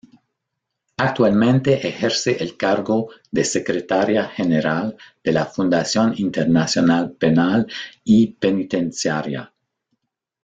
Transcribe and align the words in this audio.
Actualmente 0.97 1.87
ejerce 1.87 2.31
el 2.41 2.57
cargo 2.57 3.11
de 3.29 3.45
secretaria 3.45 4.27
general 4.29 4.97
de 5.23 5.31
la 5.31 5.45
Fundación 5.45 6.15
Internacional 6.17 7.11
Penal 7.11 7.67
y 8.03 8.31
Penitenciaria. 8.33 9.53